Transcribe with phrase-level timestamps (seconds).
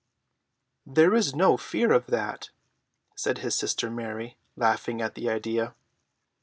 [0.97, 2.49] ]"There is no fear of that,"
[3.15, 5.75] said his sister Mary, laughing at the idea.